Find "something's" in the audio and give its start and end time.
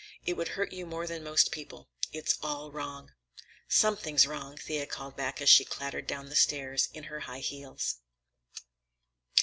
3.67-4.25